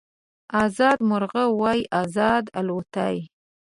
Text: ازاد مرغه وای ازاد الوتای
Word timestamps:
ازاد 0.63 0.97
مرغه 1.09 1.43
وای 1.59 1.81
ازاد 2.01 2.45
الوتای 2.59 3.17